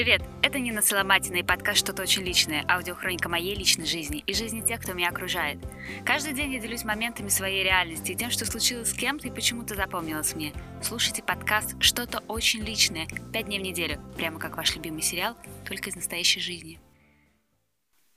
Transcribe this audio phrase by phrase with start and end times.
[0.00, 0.22] Привет!
[0.42, 4.80] Это Нина Соломатина и подкаст «Что-то очень личное»– аудиохроника моей личной жизни и жизни тех,
[4.80, 5.58] кто меня окружает.
[6.06, 9.74] Каждый день я делюсь моментами своей реальности и тем, что случилось с кем-то и почему-то
[9.74, 10.54] запомнилось мне.
[10.82, 15.36] Слушайте подкаст «Что-то очень личное» пять дней в неделю, прямо как ваш любимый сериал,
[15.66, 16.80] только из настоящей жизни.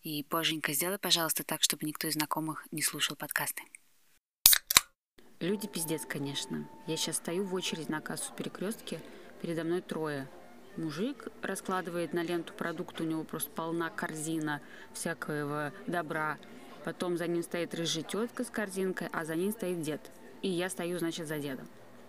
[0.04, 3.62] И, боженька, сделай, пожалуйста, так, чтобы никто из знакомых не слушал подкасты.
[5.42, 6.66] Люди пиздец, конечно.
[6.88, 9.02] Я сейчас стою в очередь на кассу в перекрестке,
[9.42, 10.30] передо мной трое–
[10.76, 14.60] Мужик раскладывает на ленту продукт, у него просто полна корзина
[14.94, 16.40] всякого добра.
[16.84, 20.12] Потом за ним стоит рыжая тетка с корзинкой, а за ним стоит дед.
[20.42, 21.68] И я стою, значит, за дедом.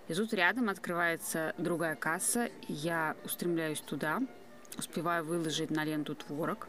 [0.08, 2.48] И тут рядом открывается другая касса.
[2.66, 4.20] Я устремляюсь туда,
[4.78, 6.68] успеваю выложить на ленту творог.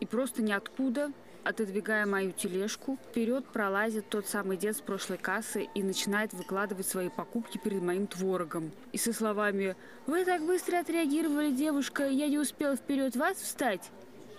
[0.00, 1.12] И просто ниоткуда
[1.44, 7.10] Отодвигая мою тележку, вперед пролазит тот самый дед с прошлой кассы и начинает выкладывать свои
[7.10, 8.72] покупки перед моим творогом.
[8.92, 9.76] И со словами
[10.06, 13.90] «Вы так быстро отреагировали, девушка, я не успела вперед вас встать!»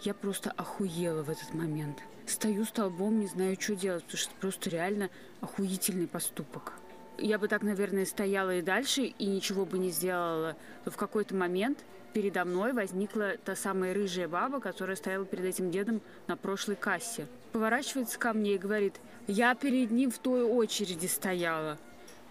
[0.02, 2.00] Я просто охуела в этот момент.
[2.26, 5.10] Стою столбом, не знаю, что делать, потому что это просто реально
[5.42, 6.74] охуительный поступок.
[7.20, 10.58] Я бы так, наверное, стояла и дальше, и ничего бы не сделала.
[10.86, 15.70] Но в какой-то момент передо мной возникла та самая рыжая баба, которая стояла перед этим
[15.70, 17.28] дедом на прошлой кассе.
[17.52, 21.78] Поворачивается ко мне и говорит, я перед ним в той очереди стояла.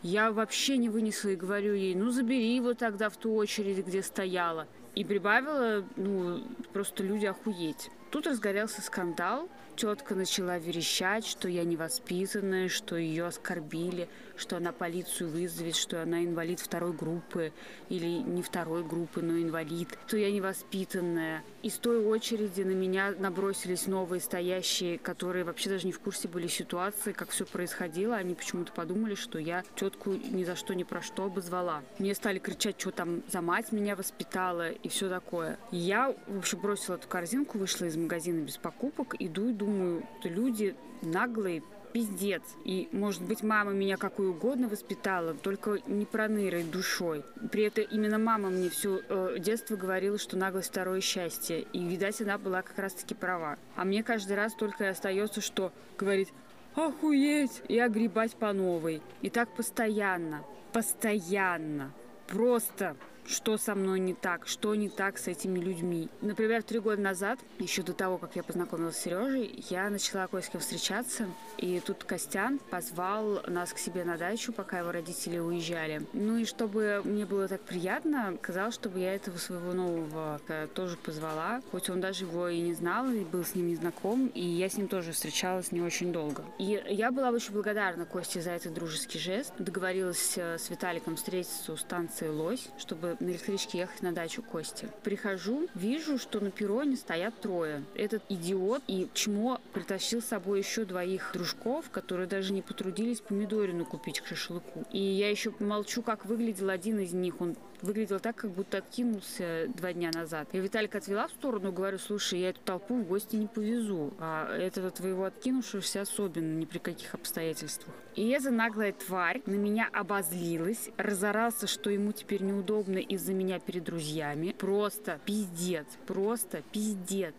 [0.02, 4.02] Я вообще не вынесла и говорю ей, ну забери его тогда в ту очередь, где
[4.02, 4.66] стояла.
[4.94, 6.40] И прибавила, ну,
[6.72, 7.90] просто люди охуеть.
[8.14, 15.30] Тут разгорелся скандал, Тетка начала верещать, что я невоспитанная, что ее оскорбили, что она полицию
[15.30, 17.52] вызовет, что она инвалид второй группы
[17.88, 21.42] или не второй группы, но инвалид, что я невоспитанная.
[21.62, 26.46] Из той очереди на меня набросились новые стоящие, которые вообще даже не в курсе были
[26.46, 28.14] ситуации, как все происходило.
[28.14, 31.82] Они почему-то подумали, что я тетку ни за что ни про что обозвала.
[31.98, 35.58] Мне стали кричать, что там за мать меня воспитала и все такое.
[35.72, 40.74] Я, в общем, бросила эту корзинку, вышла из магазина без покупок, иду, иду думаю, люди
[41.02, 42.42] наглые, пиздец.
[42.64, 47.24] И, может быть, мама меня какую угодно воспитала, только не пронырой душой.
[47.52, 51.62] При этом именно мама мне все э, детство говорила, что наглость второе счастье.
[51.72, 53.56] И, видать, она была как раз-таки права.
[53.76, 56.32] А мне каждый раз только и остается, что говорить
[56.74, 59.00] охуеть и огребать по новой.
[59.22, 60.42] И так постоянно.
[60.72, 61.92] Постоянно.
[62.26, 66.08] Просто что со мной не так, что не так с этими людьми.
[66.20, 70.42] Например, три года назад, еще до того, как я познакомилась с Сережей, я начала кое
[70.42, 71.26] с кем встречаться,
[71.58, 76.02] и тут Костян позвал нас к себе на дачу, пока его родители уезжали.
[76.12, 80.40] Ну и чтобы мне было так приятно, сказал, чтобы я этого своего нового
[80.74, 84.28] тоже позвала, хоть он даже его и не знал, и был с ним не знаком,
[84.28, 86.44] и я с ним тоже встречалась не очень долго.
[86.58, 89.52] И я была очень благодарна Косте за этот дружеский жест.
[89.58, 94.88] Договорилась э, с Виталиком встретиться у станции Лось, чтобы на электричке ехать на дачу Кости.
[95.02, 97.82] Прихожу, вижу, что на перроне стоят трое.
[97.94, 103.84] Этот идиот и чмо притащил с собой еще двоих дружков, которые даже не потрудились помидорину
[103.84, 104.84] купить к шашлыку.
[104.90, 107.40] И я еще молчу, как выглядел один из них.
[107.40, 110.48] Он выглядел так, как будто откинулся два дня назад.
[110.52, 114.56] Я Виталика отвела в сторону, говорю, слушай, я эту толпу в гости не повезу, а
[114.56, 117.94] этого твоего откинувшегося особенно ни при каких обстоятельствах.
[118.14, 123.84] И эта наглая тварь на меня обозлилась, разорался, что ему теперь неудобно из-за меня перед
[123.84, 124.54] друзьями.
[124.58, 127.34] Просто пиздец, просто пиздец.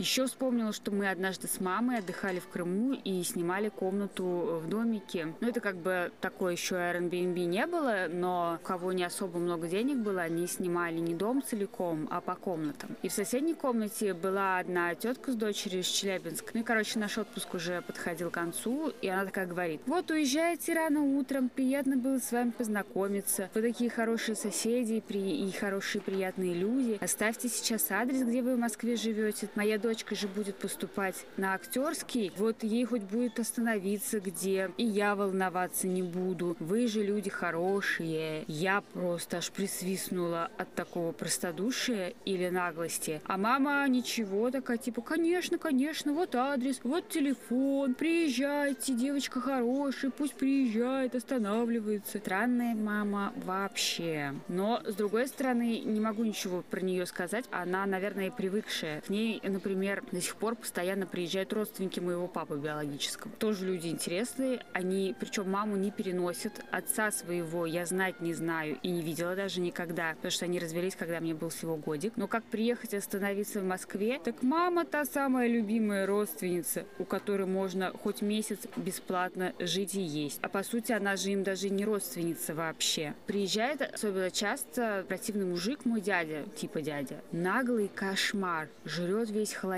[0.00, 5.34] Еще вспомнила, что мы однажды с мамой отдыхали в Крыму и снимали комнату в домике.
[5.42, 9.68] Ну, это как бы такое еще Airbnb не было, но у кого не особо много
[9.68, 12.96] денег было, они снимали не дом целиком, а по комнатам.
[13.02, 16.52] И в соседней комнате была одна тетка с дочерью из Челябинска.
[16.54, 20.72] Ну и, короче, наш отпуск уже подходил к концу, и она такая говорит, вот уезжаете
[20.72, 23.50] рано утром, приятно было с вами познакомиться.
[23.52, 26.96] Вы такие хорошие соседи и хорошие приятные люди.
[27.02, 29.50] Оставьте сейчас адрес, где вы в Москве живете.
[29.54, 34.84] Моя дочь дочка же будет поступать на актерский, вот ей хоть будет остановиться где, и
[34.84, 36.56] я волноваться не буду.
[36.60, 38.44] Вы же люди хорошие.
[38.46, 43.20] Я просто аж присвистнула от такого простодушия или наглости.
[43.26, 50.34] А мама ничего такая, типа, конечно, конечно, вот адрес, вот телефон, приезжайте, девочка хорошая, пусть
[50.34, 52.18] приезжает, останавливается.
[52.18, 54.34] Странная мама вообще.
[54.46, 57.46] Но, с другой стороны, не могу ничего про нее сказать.
[57.50, 59.00] Она, наверное, привыкшая.
[59.00, 63.32] К ней, например, например, до сих пор постоянно приезжают родственники моего папы биологического.
[63.38, 64.60] Тоже люди интересные.
[64.74, 66.52] Они, причем маму не переносят.
[66.70, 70.96] Отца своего я знать не знаю и не видела даже никогда, потому что они развелись,
[70.96, 72.12] когда мне был всего годик.
[72.16, 77.46] Но как приехать и остановиться в Москве, так мама та самая любимая родственница, у которой
[77.46, 80.40] можно хоть месяц бесплатно жить и есть.
[80.42, 83.14] А по сути, она же им даже не родственница вообще.
[83.26, 87.22] Приезжает особенно часто противный мужик, мой дядя, типа дядя.
[87.32, 88.68] Наглый кошмар.
[88.84, 89.69] Жрет весь холодильник.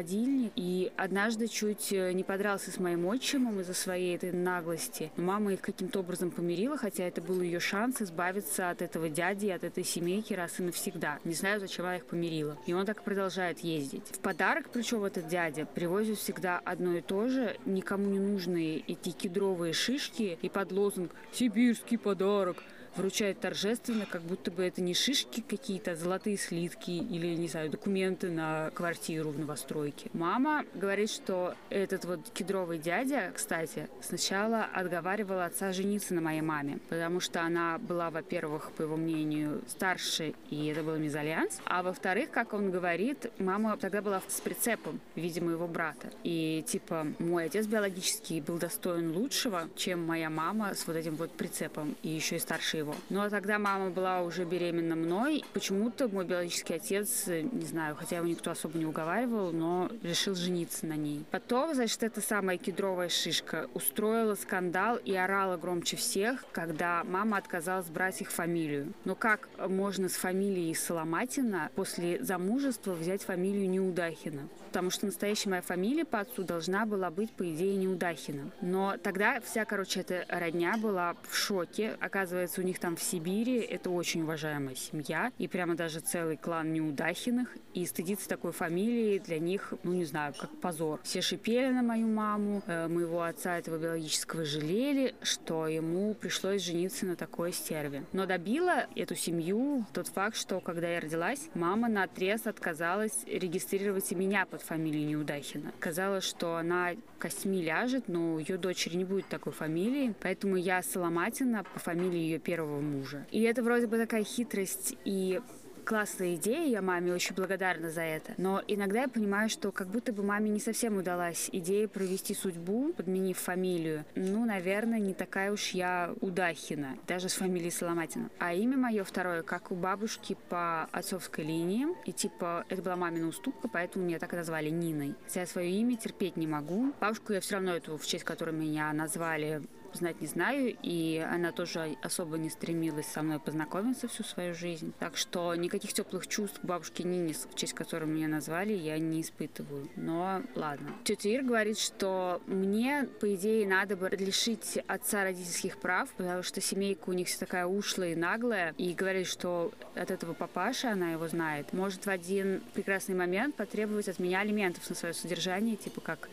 [0.57, 5.13] И однажды чуть э, не подрался с моим отчимом из-за своей этой наглости.
[5.17, 9.49] Но мама их каким-то образом помирила, хотя это был ее шанс избавиться от этого дяди,
[9.49, 11.19] от этой семейки раз и навсегда.
[11.25, 12.59] Не знаю, зачем она их помирила.
[12.67, 14.09] И он так продолжает ездить.
[14.13, 19.11] В подарок, причем этот дядя, привозит всегда одно и то же, никому не нужные эти
[19.11, 22.63] кедровые шишки и под лозунг «Сибирский подарок»
[22.97, 27.71] вручают торжественно, как будто бы это не шишки какие-то, а золотые слитки или, не знаю,
[27.71, 30.11] документы на квартиру в новостройке.
[30.13, 36.79] Мама говорит, что этот вот кедровый дядя, кстати, сначала отговаривала отца жениться на моей маме,
[36.89, 42.31] потому что она была, во-первых, по его мнению, старше, и это был мезальянс, а во-вторых,
[42.31, 46.11] как он говорит, мама тогда была с прицепом в виде моего брата.
[46.25, 51.33] И типа мой отец биологический был достоин лучшего, чем моя мама с вот этим вот
[51.33, 52.95] прицепом, и еще и старше его.
[53.11, 55.45] Но тогда мама была уже беременна мной.
[55.53, 60.87] Почему-то мой биологический отец, не знаю, хотя его никто особо не уговаривал, но решил жениться
[60.87, 61.25] на ней.
[61.31, 67.87] Потом, значит, эта самая кедровая шишка устроила скандал и орала громче всех, когда мама отказалась
[67.87, 68.93] брать их фамилию.
[69.05, 74.49] Но как можно с фамилией Соломатина после замужества взять фамилию Неудахина?
[74.69, 78.51] Потому что настоящая моя фамилия по отцу должна была быть, по идее, Неудахина.
[78.63, 81.97] Но тогда вся, короче, эта родня была в шоке.
[82.01, 86.39] Оказывается, у них них там в Сибири это очень уважаемая семья, и прямо даже целый
[86.39, 90.99] клан Неудахиных, и стыдиться такой фамилии для них, ну не знаю, как позор.
[91.03, 97.05] Все шипели на мою маму, э, моего отца этого биологического жалели, что ему пришлось жениться
[97.05, 98.05] на такой стерве.
[98.13, 104.11] Но добила эту семью тот факт, что когда я родилась, мама на отрез отказалась регистрировать
[104.13, 105.73] и меня под фамилией Неудахина.
[105.79, 111.65] Казалось, что она костьми ляжет, но ее дочери не будет такой фамилии, поэтому я Соломатина
[111.65, 113.27] по фамилии ее первого первого мужа.
[113.31, 115.41] И это вроде бы такая хитрость и
[115.85, 118.35] классная идея, я маме очень благодарна за это.
[118.37, 122.93] Но иногда я понимаю, что как будто бы маме не совсем удалась идея провести судьбу,
[122.93, 124.05] подменив фамилию.
[124.15, 128.31] Ну, наверное, не такая уж я удахина, даже с фамилией Соломатина.
[128.39, 131.89] А имя мое второе, как у бабушки по отцовской линии.
[132.05, 135.17] И типа, это была мамина уступка, поэтому меня так и назвали Ниной.
[135.25, 136.93] Хотя я свое имя терпеть не могу.
[137.01, 139.63] Бабушку я все равно эту, в честь которой меня назвали,
[139.97, 144.93] знать не знаю, и она тоже особо не стремилась со мной познакомиться всю свою жизнь.
[144.99, 149.21] Так что никаких теплых чувств к бабушке Нине, в честь которой меня назвали, я не
[149.21, 149.89] испытываю.
[149.97, 150.91] Но ладно.
[151.05, 156.61] Тетя Ир говорит, что мне, по идее, надо бы лишить отца родительских прав, потому что
[156.61, 161.13] семейка у них вся такая ушлая и наглая, и говорит, что от этого папаши, она
[161.13, 166.01] его знает, может в один прекрасный момент потребовать от меня алиментов на свое содержание, типа
[166.01, 166.29] как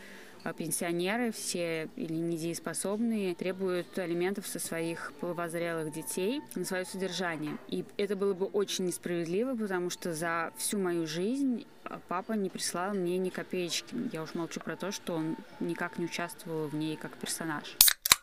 [0.56, 7.58] пенсионеры, все или недееспособные, требуют алиментов со своих половозрелых детей на свое содержание.
[7.68, 11.66] И это было бы очень несправедливо, потому что за всю мою жизнь
[12.08, 13.94] папа не прислал мне ни копеечки.
[14.12, 17.76] Я уж молчу про то, что он никак не участвовал в ней как персонаж.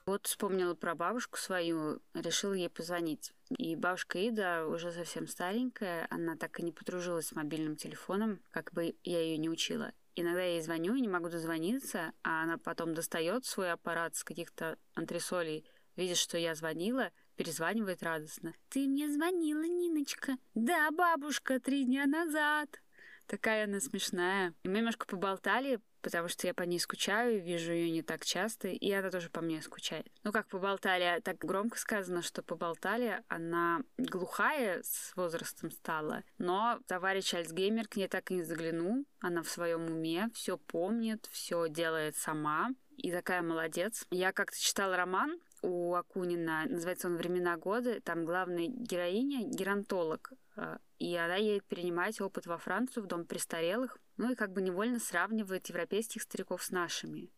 [0.08, 3.34] Вот вспомнила про бабушку свою, решила ей позвонить.
[3.58, 8.72] И бабушка Ида уже совсем старенькая, она так и не подружилась с мобильным телефоном, как
[8.72, 9.92] бы я ее не учила.
[10.20, 14.24] Иногда я ей звоню и не могу дозвониться, а она потом достает свой аппарат с
[14.24, 15.64] каких-то антресолей,
[15.96, 18.56] видит, что я звонила, перезванивает радостно.
[18.70, 22.82] «Ты мне звонила, Ниночка?» «Да, бабушка, три дня назад!»
[23.28, 24.56] Такая она смешная.
[24.64, 28.70] И мы немножко поболтали, потому что я по ней скучаю, вижу ее не так часто,
[28.70, 30.08] и она тоже по мне скучает.
[30.24, 37.34] Ну как поболтали, так громко сказано, что поболтали, она глухая с возрастом стала, но товарищ
[37.34, 42.16] Альцгеймер к ней так и не заглянул, она в своем уме, все помнит, все делает
[42.16, 44.06] сама, и такая молодец.
[44.10, 50.78] Я как-то читала роман у Акунина, называется он «Времена года», там главная героиня— геронтолог, э,
[51.00, 55.00] и она едет перенимать опыт во Францию, в дом престарелых, ну и как бы невольно
[55.00, 57.32] сравнивает европейских стариков с нашими.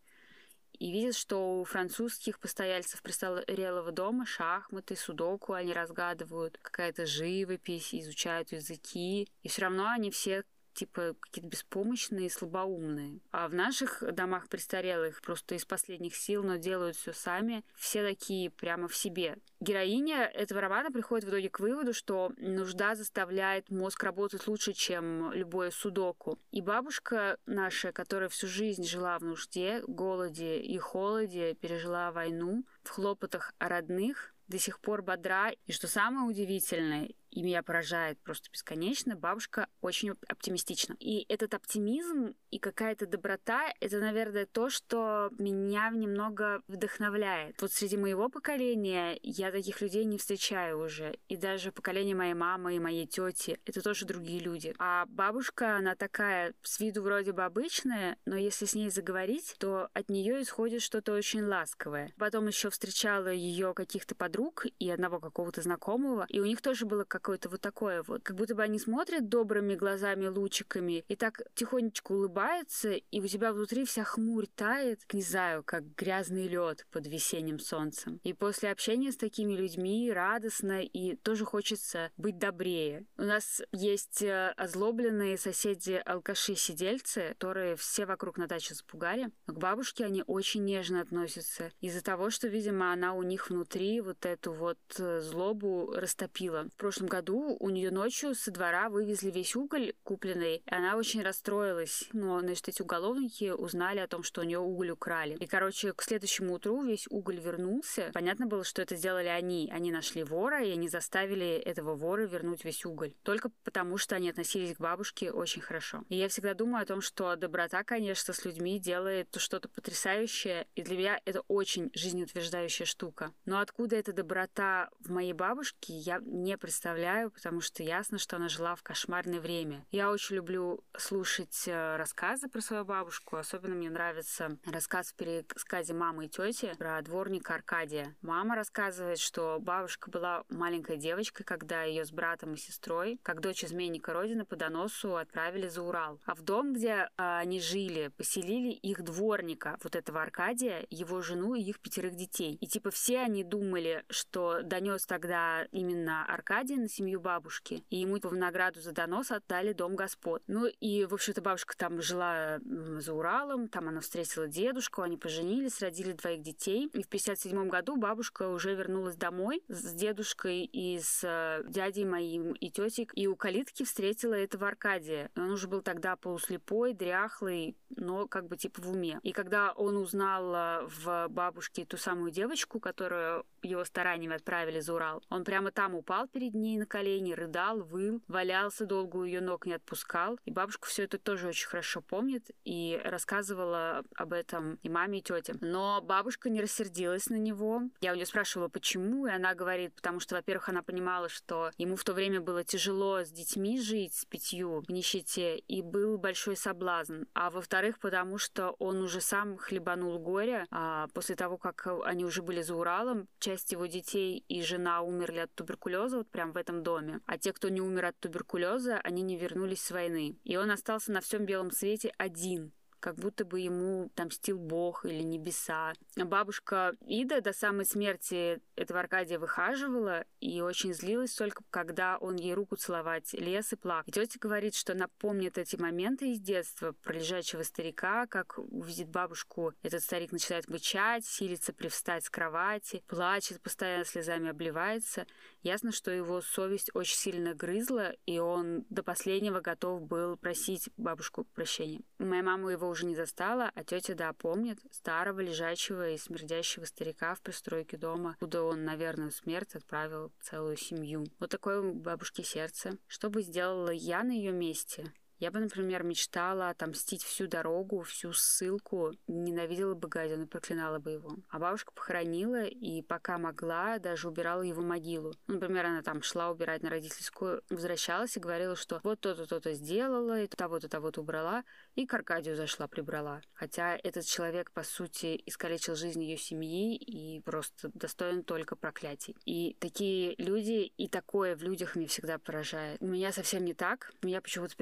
[0.80, 8.54] И видит, что у французских постояльцев престарелого дома шахматы, судоку они разгадывают, какая-то живопись, изучают
[8.54, 9.28] языки.
[9.44, 13.20] И все равно они все типа какие-то беспомощные, слабоумные.
[13.32, 17.64] А в наших домах престарелых просто из последних сил, но делают все сами.
[17.76, 19.38] Все такие прямо в себе.
[19.60, 25.32] Героиня этого романа приходит в итоге к выводу, что нужда заставляет мозг работать лучше, чем
[25.34, 26.40] любое судоку.
[26.52, 32.90] И бабушка наша, которая всю жизнь жила в нужде, голоде и холоде, пережила войну, в
[32.90, 35.52] хлопотах о родных, до сих пор бодра.
[35.66, 40.96] И что самое удивительное, и меня поражает просто бесконечно, бабушка очень оптимистична.
[41.00, 47.62] И этот оптимизм и какая-то доброта— это, наверное, то, что меня немного вдохновляет.
[47.62, 51.18] Вот среди моего поколения я таких людей не встречаю уже.
[51.28, 54.74] И даже поколение моей мамы и моей тети— это тоже другие люди.
[54.80, 59.90] А бабушка, она такая с виду вроде бы обычная, но если с ней заговорить, то
[59.94, 62.14] от нее исходит что-то очень ласковое.
[62.18, 67.04] Потом еще встречала ее каких-то подруг и одного какого-то знакомого, и у них тоже было
[67.04, 68.24] как какое-то вот такое вот.
[68.24, 73.54] Как будто бы они смотрят добрыми глазами, лучиками, и так тихонечко улыбаются, и у тебя
[73.54, 78.20] внутри вся хмурь тает, не знаю, как грязный лед под весенним солнцем.
[78.24, 83.06] И после общения с такими людьми радостно, и тоже хочется быть добрее.
[83.18, 89.32] У нас есть э, озлобленные соседи-алкаши-сидельцы, которые все вокруг на даче запугали.
[89.48, 91.72] Но к бабушке они очень нежно относятся.
[91.82, 96.64] Из-за того, что, видимо, она у них внутри вот эту вот э, злобу растопила.
[96.64, 101.22] В прошлом году у нее ночью со двора вывезли весь уголь купленный, и она очень
[101.22, 102.08] расстроилась.
[102.14, 105.36] Но, значит, эти уголовники узнали о том, что у нее уголь украли.
[105.36, 108.12] И, короче, к следующему утру весь уголь вернулся.
[108.14, 109.70] Понятно было, что это сделали они.
[109.74, 113.14] Они нашли вора, и они заставили этого вора вернуть весь уголь.
[113.24, 116.04] Только потому, что они относились к бабушке очень хорошо.
[116.10, 120.84] И я всегда думаю о том, что доброта, конечно, с людьми делает что-то потрясающее, и
[120.84, 123.34] для меня это очень жизнеутверждающая штука.
[123.46, 128.36] Но откуда эта доброта в моей бабушке, я не представляю представляю, потому что ясно, что
[128.36, 129.86] она жила в кошмарное время.
[129.90, 133.38] Я очень люблю слушать э, рассказы про свою бабушку.
[133.38, 138.16] Особенно мне нравится рассказ в пересказе мамы и тети про дворника Аркадия.
[138.22, 143.64] Мама рассказывает, что бабушка была маленькой девочкой, когда ее с братом и сестрой, как дочь
[143.64, 146.20] изменника Родины, по доносу отправили за Урал.
[146.26, 151.56] А в дом, где а, они жили, поселили их дворника, вот этого Аркадия, его жену
[151.56, 152.58] и их пятерых детей.
[152.60, 158.20] И типа все они думали, что донес тогда именно Аркадий на семью бабушки, и ему
[158.22, 160.44] в награду за донос отдали дом господ.
[160.48, 162.60] Ну и, в общем-то, бабушка там жила
[163.00, 166.90] за Уралом, там она встретила дедушку, они поженились, родили двоих детей.
[166.94, 172.54] И в 57 году бабушка уже вернулась домой с дедушкой и с э, дядей моим
[172.54, 175.30] и тетей, и у калитки встретила этого Аркадия.
[175.36, 179.20] Он уже был тогда полуслепой, дряхлый, но как бы типа в уме.
[179.24, 184.94] И когда он узнал э, в бабушке ту самую девочку, которую его стараниями отправили за
[184.94, 189.42] Урал, он прямо там упал перед ней на колени, рыдал, выл, валялся долго у ее
[189.42, 190.40] ног, не отпускал.
[190.46, 195.22] И бабушка все это тоже очень хорошо помнит и рассказывала об этом и маме, и
[195.22, 195.56] тете.
[195.62, 197.84] Но бабушка не рассердилась на него.
[198.02, 201.96] Я у нее спрашивала, почему, и она говорит, потому что, во-первых, она понимала, что ему
[201.96, 206.56] в то время было тяжело с детьми жить, с пятью, в нищете, и был большой
[206.56, 207.24] соблазн.
[207.34, 212.42] А во-вторых, потому что он уже сам хлебанул горе а после того, как они уже
[212.42, 216.69] были за Уралом, часть его детей и жена умерли от туберкулеза вот прям в этом
[216.72, 217.20] доме.
[217.26, 220.38] А те, кто не умер от туберкулеза, они не вернулись с войны.
[220.44, 225.06] И он остался на всем белом свете один как будто бы ему там стил Бог
[225.06, 225.94] или небеса.
[226.16, 232.54] Бабушка Ида до самой смерти этого Аркадия выхаживала и очень злилась только, когда он ей
[232.54, 234.08] руку целовать лес и плак.
[234.08, 239.10] И тетя говорит, что она помнит эти моменты из детства про лежачего старика, как увидит
[239.10, 245.26] бабушку, этот старик начинает мычать, силится привстать с кровати, плачет, постоянно слезами обливается.
[245.62, 251.44] Ясно, что его совесть очень сильно грызла, и он до последнего готов был просить бабушку
[251.44, 252.02] прощения.
[252.18, 257.36] Моя мама его уже не застала, а тетя, да, помнит старого, лежачего и смердящего старика
[257.36, 261.26] в пристройке дома, куда он, наверное, смерть отправил целую семью.
[261.40, 262.98] Вот такое у бабушки сердце.
[263.08, 265.14] Что бы сделала я на ее месте?
[265.40, 271.38] Я бы, например, мечтала отомстить всю дорогу, всю ссылку, ненавидела бы гадину, проклинала бы его.
[271.48, 275.34] А бабушка похоронила и пока могла, даже убирала его могилу.
[275.48, 279.74] Ну, например, она там шла убирать на родительскую, возвращалась и говорила, что вот то-то, то-то
[279.74, 281.64] сделала, и того-то, того-то убрала,
[281.96, 283.42] и к Аркадию зашла, прибрала.
[283.54, 289.38] Хотя этот человек, по сути, искалечил жизнь ее семьи и просто достоин только проклятий.
[289.46, 293.02] И такие люди, и такое в людях меня всегда поражает.
[293.02, 294.12] У меня совсем не так.
[294.22, 294.76] Меня почему-то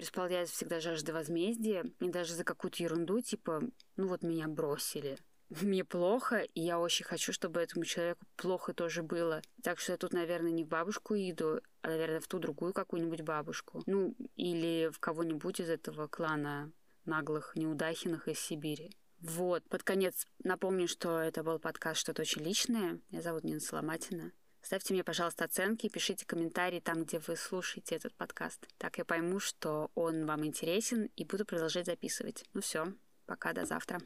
[0.48, 3.62] преисполняет всегда жажда возмездия, и даже за какую-то ерунду, типа,
[3.96, 5.18] ну вот меня бросили,
[5.62, 9.42] мне плохо, и я очень хочу, чтобы этому человеку плохо тоже было.
[9.64, 13.22] Так что я тут, наверное, не в бабушку иду, а, наверное, в ту другую какую-нибудь
[13.22, 13.84] бабушку.
[13.86, 16.72] Ну, или в кого-нибудь из этого клана
[17.06, 18.92] наглых неудахиных из Сибири.
[19.20, 23.00] Вот, под конец напомню, что это был подкаст «Что-то очень личное».
[23.10, 24.32] Меня зовут Нина Соломатина.
[24.62, 28.68] Ставьте мне, пожалуйста, оценки, пишите комментарии там, где вы слушаете этот подкаст.
[28.78, 32.44] Так я пойму, что он вам интересен, и буду продолжать записывать.
[32.54, 32.94] Ну все,
[33.26, 33.96] пока, до завтра.